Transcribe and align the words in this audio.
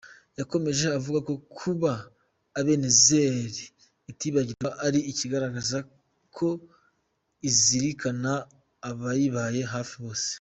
Yakomeje 0.39 0.85
avuga 0.97 1.19
ko 1.29 1.33
kuba 1.57 1.91
Ebenezer 2.59 3.47
itibagirwa 4.11 4.69
ari 4.85 4.99
ikigaragaza 5.11 5.77
ko 6.37 6.47
izirikana 7.49 8.31
abayibaye 8.89 9.61
hafi 9.73 9.95
bose. 10.03 10.27